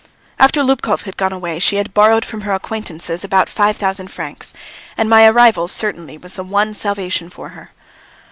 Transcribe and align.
After 0.39 0.63
Lubkov 0.63 1.03
had 1.03 1.15
gone 1.15 1.31
away 1.31 1.59
she 1.59 1.75
had 1.75 1.93
borrowed 1.93 2.25
from 2.25 2.41
her 2.41 2.53
acquaintances 2.53 3.23
about 3.23 3.49
five 3.49 3.77
thousand 3.77 4.07
francs, 4.09 4.51
and 4.97 5.07
my 5.07 5.27
arrival 5.27 5.67
certainly 5.67 6.17
was 6.17 6.33
the 6.33 6.43
one 6.43 6.73
salvation 6.73 7.29
for 7.29 7.49
her. 7.49 7.69